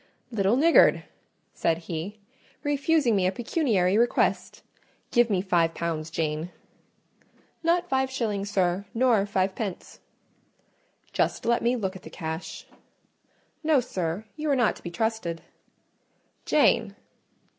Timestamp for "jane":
6.09-6.49, 16.45-16.95